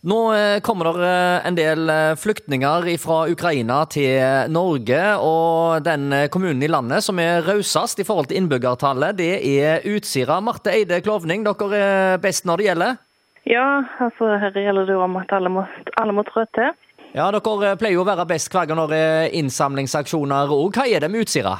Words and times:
Nå 0.00 0.34
eh, 0.34 0.60
kommer 0.60 0.84
det 0.96 1.08
eh, 1.08 1.46
en 1.46 1.56
del 1.56 1.90
eh, 1.92 2.14
flyktninger 2.16 2.86
fra 3.02 3.18
Ukraina 3.28 3.82
til 3.92 4.48
Norge, 4.48 5.00
og 5.20 5.84
den 5.84 6.14
kommunen 6.32 6.62
i 6.64 6.70
landet 6.72 7.04
som 7.04 7.20
er 7.20 7.44
rausest 7.44 8.00
i 8.00 8.06
forhold 8.08 8.30
til 8.30 8.40
innbyggertallet, 8.40 9.18
det 9.18 9.34
er 9.44 9.84
Utsira. 9.92 10.38
Marte 10.40 10.72
Eide 10.72 11.02
Klovning, 11.04 11.44
dere 11.44 11.80
er 11.80 12.22
best 12.22 12.48
når 12.48 12.62
det 12.62 12.68
gjelder? 12.70 12.96
Ja, 13.44 13.66
altså 14.00 14.38
her 14.40 14.56
gjelder 14.56 14.88
det 14.88 14.96
jo 14.96 15.02
om 15.04 15.18
at 15.20 15.34
alle 15.36 15.52
må, 15.52 15.66
alle 16.00 16.16
må 16.16 16.24
trå 16.24 16.46
til. 16.56 16.72
Ja, 17.12 17.26
Dere 17.34 17.74
pleier 17.76 17.98
jo 17.98 18.04
å 18.04 18.08
være 18.08 18.28
best 18.30 18.48
hver 18.54 18.70
gang 18.70 18.78
når 18.80 18.92
det 18.94 19.02
er 19.04 19.36
innsamlingsaksjoner 19.36 20.52
òg. 20.54 20.78
Hva 20.78 20.86
er 20.88 21.04
det 21.04 21.10
med 21.12 21.26
Utsira? 21.26 21.58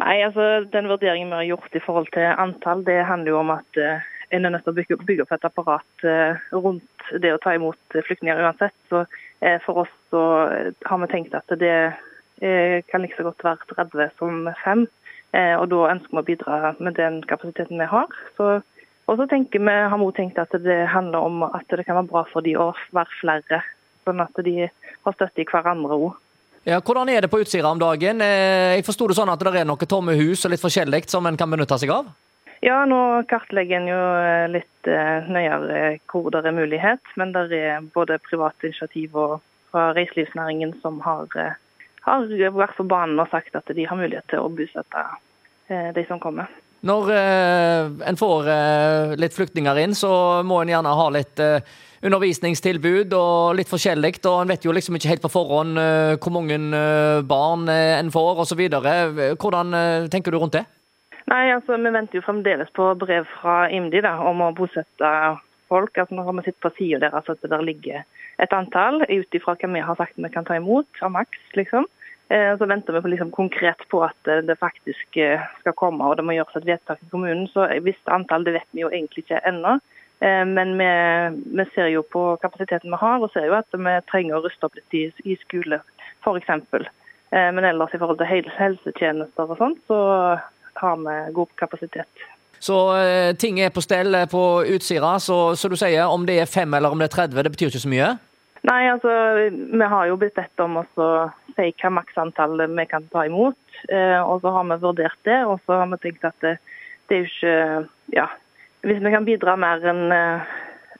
Nei, 0.00 0.16
altså 0.24 0.62
Den 0.72 0.88
vurderingen 0.88 1.28
vi 1.28 1.40
har 1.42 1.48
gjort 1.50 1.76
i 1.76 1.84
forhold 1.84 2.08
til 2.14 2.24
antall, 2.24 2.86
det 2.88 3.02
handler 3.04 3.34
jo 3.34 3.40
om 3.42 3.52
at 3.58 3.82
en 4.32 4.44
er 4.44 4.54
nødt 4.54 4.64
til 4.64 4.72
å 4.72 4.76
bygge, 4.76 4.98
bygge 5.04 5.26
opp 5.26 5.34
et 5.36 5.44
apparat 5.44 6.06
eh, 6.08 6.40
rundt 6.56 7.12
det 7.20 7.34
å 7.34 7.40
ta 7.42 7.52
imot 7.56 7.96
flyktninger 8.06 8.40
uansett. 8.40 8.74
Så 8.88 9.04
eh, 9.44 9.58
For 9.66 9.84
oss 9.84 9.92
så 10.12 10.22
har 10.88 11.02
vi 11.02 11.10
tenkt 11.12 11.36
at 11.36 11.52
det 11.60 11.76
eh, 12.40 12.78
kan 12.88 13.04
like 13.04 13.18
så 13.18 13.28
godt 13.28 13.44
være 13.44 13.68
30 13.76 14.16
som 14.20 14.48
5. 14.64 14.88
Og 15.32 15.62
Da 15.72 15.76
ønsker 15.88 16.12
vi 16.12 16.20
å 16.20 16.28
bidra 16.28 16.56
med 16.76 16.98
den 16.98 17.22
kapasiteten 17.24 17.78
vi 17.80 17.86
har. 17.88 18.10
Og 18.36 19.14
så 19.16 19.24
tenker 19.30 19.62
vi, 19.64 19.76
har 19.88 19.96
vi 19.96 20.08
tenkt 20.12 20.36
at 20.36 20.52
det 20.60 20.82
handler 20.92 21.24
om 21.24 21.46
at 21.46 21.72
det 21.72 21.86
kan 21.86 21.96
være 21.96 22.10
bra 22.10 22.26
for 22.28 22.44
de 22.44 22.52
å 22.60 22.66
være 22.92 23.16
flere. 23.16 23.62
Sånn 24.04 24.20
at 24.20 24.42
de 24.44 24.68
har 24.68 25.16
støtte 25.16 25.40
i 25.40 25.46
hverandre 25.48 25.96
òg. 25.96 26.18
Ja, 26.68 26.82
hvordan 26.84 27.08
er 27.08 27.24
det 27.24 27.32
på 27.32 27.40
Utsira 27.40 27.72
om 27.72 27.80
dagen? 27.80 28.20
Jeg 28.20 28.84
forsto 28.84 29.08
det 29.08 29.16
sånn 29.16 29.32
at 29.32 29.40
det 29.40 29.54
er 29.62 29.64
noen 29.64 29.88
tomme 29.88 30.18
hus 30.20 30.44
og 30.44 30.52
litt 30.52 30.62
forskjellig 30.62 31.06
som 31.08 31.24
en 31.24 31.40
kan 31.40 31.48
benytte 31.48 31.80
seg 31.80 31.96
av? 31.96 32.12
Ja, 32.62 32.84
nå 32.86 33.24
kartlegger 33.26 33.80
en 33.80 33.88
jo 33.90 33.98
eh, 34.22 34.44
litt 34.54 34.86
eh, 34.86 35.26
nøyere 35.26 35.96
hvor 36.06 36.28
det 36.30 36.44
er 36.46 36.54
mulighet. 36.54 37.08
Men 37.18 37.34
det 37.34 37.58
er 37.58 37.88
både 37.94 38.20
private 38.22 38.68
initiativ 38.68 39.16
og 39.18 39.40
fra 39.72 39.88
reiselivsnæringen 39.96 40.76
som 40.78 41.00
har, 41.02 41.26
eh, 41.34 41.56
har 42.06 42.28
vært 42.54 42.76
på 42.78 42.86
banen 42.86 43.18
og 43.18 43.32
sagt 43.32 43.58
at 43.58 43.72
de 43.74 43.86
har 43.88 43.98
mulighet 43.98 44.30
til 44.30 44.44
å 44.44 44.52
bosette 44.52 45.06
de 45.96 46.02
som 46.04 46.20
kommer. 46.20 46.50
Når 46.84 47.08
en 48.04 48.18
får 48.18 48.48
litt 49.16 49.32
flyktninger 49.32 49.78
inn, 49.80 49.94
så 49.96 50.42
må 50.44 50.58
en 50.60 50.68
gjerne 50.68 50.92
ha 50.98 51.06
litt 51.14 51.40
undervisningstilbud 52.02 53.14
og 53.16 53.54
litt 53.56 53.70
forskjellig. 53.70 54.18
Og 54.26 54.42
en 54.42 54.52
vet 54.52 54.66
jo 54.66 54.74
liksom 54.74 54.98
ikke 54.98 55.14
helt 55.14 55.24
på 55.24 55.32
forhånd 55.32 55.78
hvor 56.18 56.34
mange 56.34 56.58
barn 57.30 57.64
en 57.70 58.12
får 58.12 58.44
osv. 58.44 58.62
Hvordan 58.66 59.78
tenker 60.12 60.34
du 60.34 60.42
rundt 60.42 60.58
det? 60.58 60.66
Nei, 61.32 61.48
altså 61.48 61.78
Vi 61.80 61.94
venter 61.94 62.18
jo 62.18 62.26
fremdeles 62.26 62.70
på 62.76 62.90
brev 63.00 63.24
fra 63.38 63.64
IMDi 63.72 64.02
da, 64.04 64.18
om 64.28 64.42
å 64.44 64.52
bosette 64.56 65.12
folk. 65.72 65.96
Altså 65.96 66.18
Nå 66.18 66.26
har 66.26 66.36
vi 66.36 66.44
sett 66.48 66.60
på 66.60 66.72
sida 66.76 67.00
deres 67.06 67.30
at 67.32 67.40
det 67.40 67.52
der 67.52 67.64
ligger 67.64 68.04
et 68.42 68.52
antall 68.56 69.00
ut 69.06 69.36
ifra 69.36 69.54
hva 69.56 69.70
vi 69.72 69.84
har 69.86 69.96
sagt 69.96 70.20
vi 70.20 70.32
kan 70.32 70.44
ta 70.44 70.58
imot 70.58 71.00
av 71.00 71.14
maks. 71.14 71.40
liksom. 71.56 71.88
Eh, 72.28 72.52
så 72.58 72.68
venter 72.68 72.92
vi 72.92 73.00
på, 73.00 73.12
liksom, 73.12 73.32
konkret 73.32 73.80
på 73.88 74.02
at 74.04 74.30
det 74.46 74.58
faktisk 74.60 75.16
eh, 75.16 75.40
skal 75.60 75.76
komme 75.76 76.04
og 76.04 76.16
det 76.16 76.24
må 76.24 76.36
gjøres 76.36 76.60
et 76.60 76.68
vedtak 76.68 77.00
i 77.00 77.10
kommunen. 77.10 77.48
Så 77.52 77.66
visst 77.84 78.12
antall 78.12 78.44
det 78.44 78.56
vet 78.58 78.68
vi 78.72 78.84
jo 78.84 78.92
egentlig 78.92 79.24
ikke 79.24 79.40
ennå. 79.48 79.78
Eh, 80.20 80.44
men 80.48 80.76
vi, 80.80 80.88
vi, 81.58 81.68
ser 81.74 81.92
jo 81.92 82.04
på 82.04 82.24
kapasiteten 82.44 82.92
vi 82.92 83.00
har, 83.00 83.20
og 83.20 83.32
ser 83.32 83.48
jo 83.48 83.56
at 83.56 83.72
vi 83.72 83.98
trenger 84.12 84.38
å 84.38 84.44
ruste 84.44 84.68
opp 84.68 84.76
litt 84.76 84.98
i, 85.00 85.06
i 85.24 85.36
skole 85.44 85.80
f.eks. 86.22 86.88
Men 87.32 87.64
ellers 87.64 87.94
i 87.96 87.98
forhold 87.98 88.18
til 88.20 88.44
helsetjenester 88.58 89.48
og 89.48 89.56
sånt, 89.56 89.78
så 89.88 89.96
har 90.82 91.00
vi 91.02 91.16
god 91.36 91.52
kapasitet. 91.58 92.26
Så 92.62 92.76
eh, 92.96 93.34
ting 93.34 93.58
er 93.60 93.72
på 93.74 93.82
stell 93.82 94.14
eh, 94.14 94.28
på 94.30 94.62
Utsira. 94.70 95.16
Så, 95.20 95.56
så, 95.58 95.68
du 95.68 95.74
sier 95.78 96.06
om 96.06 96.26
det 96.28 96.36
er 96.38 96.50
fem 96.50 96.74
eller 96.78 96.94
om 96.94 97.00
det 97.00 97.08
er 97.10 97.16
30, 97.16 97.42
det 97.42 97.50
betyr 97.56 97.72
ikke 97.72 97.82
så 97.82 97.90
mye? 97.90 98.10
Nei, 98.62 98.82
altså 98.86 99.14
vi 99.50 99.88
har 99.90 100.06
jo 100.06 100.18
blitt 100.20 100.36
bedt 100.38 100.62
om 100.62 100.78
å 100.78 100.84
si 101.56 101.72
hva 101.80 101.90
maksantallet 101.96 102.70
vi 102.70 102.84
kan 102.86 103.08
ta 103.10 103.24
imot. 103.26 103.58
Eh, 103.88 104.20
og 104.20 104.44
så 104.44 104.52
har 104.54 104.68
vi 104.70 104.78
vurdert 104.84 105.26
det, 105.26 105.40
og 105.42 105.58
så 105.66 105.80
har 105.80 105.90
vi 105.90 105.98
tenkt 106.04 106.28
at 106.28 106.38
det, 106.46 106.54
det 107.10 107.18
er 107.18 107.24
jo 107.24 107.32
ikke 107.32 107.58
Ja. 108.14 108.28
Hvis 108.82 108.98
vi 108.98 109.10
kan 109.14 109.26
bidra 109.26 109.52
mer 109.58 109.84
enn 109.86 110.08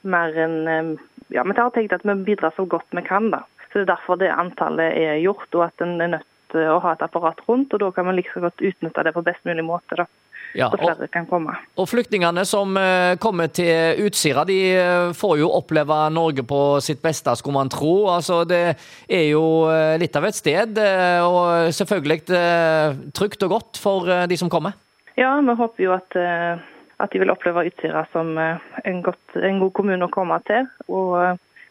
mer 0.03 0.37
enn 0.39 0.99
Ja, 1.35 1.43
vi 1.43 1.55
har 1.57 1.71
tenkt 1.75 1.95
at 1.95 2.05
vi 2.07 2.15
bidrar 2.27 2.55
så 2.59 2.67
godt 2.67 2.91
vi 2.91 3.03
kan, 3.07 3.31
da. 3.31 3.45
Så 3.71 3.81
Det 3.81 3.87
er 3.87 3.95
derfor 3.95 4.19
det 4.19 4.35
antallet 4.35 4.99
er 4.99 5.23
gjort, 5.23 5.49
og 5.55 5.65
at 5.71 5.83
en 5.87 6.01
er 6.01 6.11
nødt 6.17 6.32
å 6.55 6.81
ha 6.83 6.93
et 6.97 7.05
apparat 7.05 7.41
rundt. 7.49 7.73
og 7.75 7.81
Da 7.81 7.91
kan 7.97 8.09
man 8.09 8.17
like 8.19 8.41
godt 8.41 8.61
utnytte 8.61 9.05
det 9.07 9.15
på 9.17 9.25
best 9.27 9.45
mulig 9.49 9.65
måte. 9.67 9.97
da. 10.03 10.07
Ja, 10.55 10.69
så 10.71 10.77
flere 10.77 11.09
kan 11.09 11.27
komme. 11.27 11.55
Og 11.81 11.89
Flyktningene 11.89 12.45
som 12.49 12.77
eh, 12.77 13.15
kommer 13.21 13.49
til 13.55 14.03
Utsira, 14.05 14.45
de 14.49 14.59
eh, 14.77 15.13
får 15.17 15.39
jo 15.41 15.49
oppleve 15.57 15.97
Norge 16.13 16.45
på 16.49 16.61
sitt 16.85 17.01
beste, 17.05 17.33
skulle 17.39 17.57
man 17.57 17.73
tro. 17.73 18.11
Altså, 18.13 18.43
det 18.49 18.61
er 19.09 19.27
jo 19.31 19.45
eh, 19.73 19.97
litt 20.03 20.17
av 20.19 20.29
et 20.29 20.37
sted, 20.37 20.77
og 21.25 21.73
selvfølgelig 21.73 22.21
trygt 23.17 23.47
og 23.47 23.55
godt 23.55 23.81
for 23.81 24.09
de 24.29 24.37
som 24.39 24.51
kommer. 24.53 24.77
Ja, 25.17 25.35
vi 25.41 25.55
håper 25.57 25.85
jo 25.85 25.95
at, 25.95 26.17
at 26.17 27.13
de 27.13 27.21
vil 27.21 27.33
oppleve 27.33 27.65
Utsira 27.69 28.05
som 28.13 28.37
en, 28.39 29.03
godt, 29.05 29.37
en, 29.37 29.61
god 29.61 29.73
kommune 29.77 30.09
å 30.09 30.13
komme 30.13 30.39
til. 30.49 30.69
Og 30.89 31.17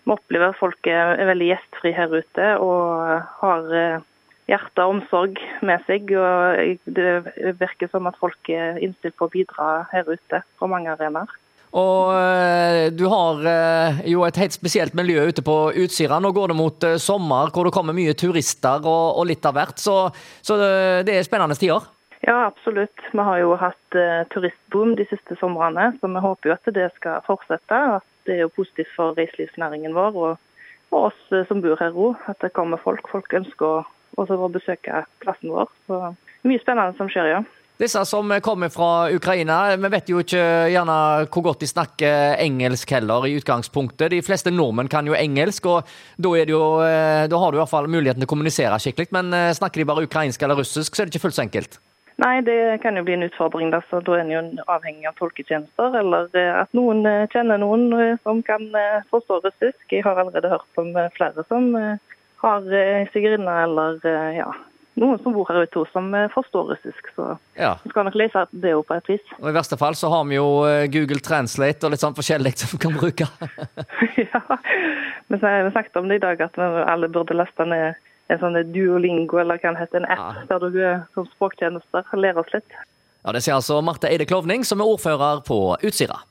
vi 0.06 0.14
opplever 0.16 0.52
at 0.52 0.60
folk 0.62 0.90
er 0.90 1.22
veldig 1.30 1.52
gjestfrie 1.52 1.98
her 1.98 2.14
ute 2.14 2.54
og 2.62 3.22
har 3.42 4.02
hjerte 4.52 4.84
og 4.84 4.98
omsorg 4.98 5.40
med 5.66 5.84
seg. 5.88 6.12
og 6.12 6.84
Det 6.86 7.56
virker 7.62 7.92
som 7.92 8.10
at 8.12 8.20
folk 8.20 8.52
er 8.52 8.82
innstilt 8.84 9.18
på 9.18 9.30
å 9.30 9.34
bidra 9.34 9.72
her 9.94 10.10
ute 10.12 10.44
på 10.60 10.70
mange 10.72 10.92
arenaer. 10.92 11.32
Og 11.72 12.12
eh, 12.18 12.90
du 12.92 13.06
har 13.08 13.46
eh, 13.48 14.02
jo 14.12 14.26
et 14.28 14.38
helt 14.42 14.56
spesielt 14.56 14.96
miljø 14.98 15.24
ute 15.32 15.44
på 15.46 15.56
Utsira. 15.80 16.20
Nå 16.20 16.34
går 16.36 16.52
det 16.52 16.58
mot 16.60 16.84
eh, 16.84 17.00
sommer 17.00 17.54
hvor 17.56 17.68
det 17.68 17.74
kommer 17.76 17.96
mye 17.96 18.16
turister 18.18 18.84
og, 18.84 19.22
og 19.22 19.30
litt 19.30 19.48
av 19.48 19.56
hvert. 19.56 19.80
Så, 19.80 19.96
så, 20.44 20.60
det 21.08 21.16
er 21.16 21.28
spennende 21.28 21.56
tider? 21.56 21.88
Ja, 22.28 22.44
absolutt. 22.50 23.00
Vi 23.16 23.24
har 23.24 23.40
jo 23.42 23.56
hatt 23.58 23.98
turistboom 24.30 24.94
de 25.00 25.08
siste 25.10 25.34
somrene, 25.40 25.88
så 25.98 26.12
vi 26.12 26.22
håper 26.22 26.52
jo 26.52 26.58
at 26.58 26.76
det 26.76 26.92
skal 27.00 27.24
fortsette. 27.26 27.80
At 27.98 28.28
det 28.28 28.36
er 28.36 28.44
jo 28.44 28.54
positivt 28.60 28.92
for 28.98 29.16
reiselivsnæringen 29.18 29.96
vår 29.96 30.20
og, 30.20 30.52
og 30.92 31.08
oss 31.08 31.24
som 31.48 31.64
bor 31.64 31.80
her 31.80 31.96
òg. 31.96 32.20
At 32.30 32.44
det 32.44 32.52
kommer 32.54 32.84
folk. 32.84 33.08
Folk 33.10 33.34
ønsker 33.40 33.80
å 33.80 33.82
og 34.18 34.28
så 34.28 34.38
besøke 34.52 35.06
plassen 35.24 35.54
vår. 35.54 35.72
Så 35.88 36.04
mye 36.48 36.62
spennende 36.64 36.98
som 36.98 37.10
skjer, 37.12 37.36
ja. 37.36 37.42
Disse 37.82 38.04
som 38.06 38.30
kommer 38.46 38.70
fra 38.70 39.10
Ukraina, 39.10 39.76
vi 39.76 39.90
vet 39.90 40.10
jo 40.12 40.20
ikke 40.22 40.42
gjerne 40.70 40.96
hvor 41.34 41.46
godt 41.48 41.64
de 41.64 41.70
snakker 41.70 42.36
engelsk 42.44 42.92
heller 42.94 43.26
i 43.26 43.32
utgangspunktet. 43.40 44.12
De 44.14 44.20
fleste 44.22 44.54
nordmenn 44.54 44.92
kan 44.92 45.08
jo 45.10 45.16
engelsk, 45.18 45.66
og 45.66 45.90
da, 46.22 46.34
jo, 46.46 46.60
eh, 46.86 47.24
da 47.32 47.40
har 47.42 47.50
du 47.50 47.58
i 47.58 47.62
hvert 47.64 47.72
fall 47.72 47.90
muligheten 47.90 48.22
til 48.22 48.30
å 48.30 48.34
kommunisere 48.36 48.78
skikkelig. 48.84 49.10
Men 49.18 49.34
eh, 49.34 49.56
snakker 49.58 49.82
de 49.82 49.88
bare 49.90 50.06
ukrainsk 50.06 50.46
eller 50.46 50.62
russisk, 50.62 50.94
så 50.94 51.02
er 51.02 51.10
det 51.10 51.16
ikke 51.16 51.24
fullt 51.24 51.40
så 51.40 51.46
enkelt. 51.48 51.80
Nei, 52.22 52.36
det 52.46 52.60
kan 52.84 53.00
jo 53.00 53.06
bli 53.08 53.16
en 53.18 53.26
utfordring. 53.26 53.74
Da, 53.74 53.82
så 53.90 54.04
da 54.06 54.20
er 54.20 54.28
en 54.28 54.36
jo 54.36 54.44
avhengig 54.70 55.10
av 55.10 55.18
tolketjenester, 55.18 55.98
eller 56.04 56.30
eh, 56.38 56.54
at 56.62 56.78
noen 56.78 57.02
kjenner 57.34 57.66
noen 57.66 57.90
som 58.22 58.46
kan 58.46 58.70
forstå 59.10 59.42
russisk. 59.48 59.82
Jeg 59.90 60.06
har 60.06 60.22
allerede 60.22 60.54
hørt 60.54 60.84
om 60.84 60.94
flere 61.18 61.50
som 61.50 61.74
har 62.42 62.68
sigøynere 63.14 63.64
eller 63.68 63.98
eh, 64.08 64.38
ja, 64.40 64.50
noen 65.02 65.22
som 65.24 65.34
bor 65.36 65.48
her 65.50 65.64
ute 65.64 65.86
som 65.94 66.10
eh, 66.18 66.30
forstår 66.34 66.74
russisk. 66.74 67.10
Så 67.16 67.28
ja. 67.60 67.74
vi 67.84 67.92
skal 67.94 68.08
nok 68.08 68.20
lese 68.20 68.46
det 68.52 68.76
opp 68.78 68.90
på 68.92 69.00
et 69.00 69.12
vis. 69.14 69.34
Og 69.40 69.50
I 69.52 69.56
verste 69.56 69.80
fall 69.82 69.98
så 69.98 70.12
har 70.14 70.28
vi 70.30 70.38
jo 70.40 70.48
Google 70.94 71.24
Translate 71.26 71.88
og 71.88 71.94
litt 71.94 72.04
sånn 72.04 72.18
forskjellig 72.18 72.56
som 72.62 72.76
vi 72.76 72.82
kan 72.86 72.96
bruke. 72.98 73.28
ja, 74.26 74.44
men 75.28 75.42
så 75.42 75.46
har 75.46 75.68
vi 75.68 75.76
snakket 75.76 76.02
om 76.02 76.12
det 76.12 76.22
i 76.22 76.26
dag, 76.26 76.48
at 76.48 76.62
alle 76.62 77.12
burde 77.12 77.38
laste 77.38 77.68
ned 77.68 78.00
en 78.32 78.40
sånn 78.40 78.56
duolingo 78.72 79.42
eller 79.42 79.60
hva 79.60 79.74
det 79.74 79.84
heter, 79.84 80.04
en 80.04 80.12
app 80.14 80.40
ja. 80.40 80.46
der 80.54 80.72
du 80.72 80.82
som 81.18 81.28
språktjenester 81.34 82.16
lærer 82.16 82.40
oss 82.44 82.54
litt. 82.56 82.78
Ja, 83.22 83.34
Det 83.36 83.44
sier 83.46 83.58
altså 83.60 83.82
Marte 83.86 84.10
Eide 84.10 84.26
Klovning, 84.26 84.64
som 84.66 84.82
er 84.82 84.90
ordfører 84.90 85.44
på 85.46 85.60
Utsira. 85.86 86.24